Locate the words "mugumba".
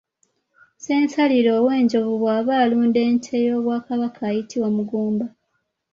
4.75-5.25